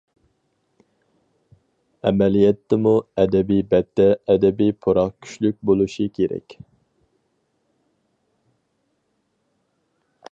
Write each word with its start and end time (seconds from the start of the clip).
ئەمەلىيەتتىمۇ 2.09 2.93
ئەدەبىي 3.23 3.61
بەتتە 3.73 4.07
ئەدەبىي 4.35 4.73
پۇراق 4.85 5.13
كۈچلۈك 5.27 5.61
بولۇشى 5.71 6.11
كېرەك. 6.19 6.59